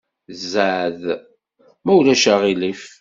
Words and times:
Zɛeḍ, 0.51 1.01
ma 1.83 1.91
ulac 1.97 2.23
aɣilif. 2.33 2.83